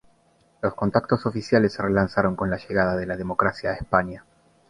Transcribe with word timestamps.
Los 0.63 0.73
contactos 0.73 1.27
oficiales 1.27 1.73
se 1.73 1.83
relanzaron 1.83 2.35
con 2.35 2.49
la 2.49 2.57
llegada 2.57 2.95
de 2.95 3.05
la 3.05 3.15
democracia 3.15 3.69
a 3.69 3.73
España. 3.75 4.25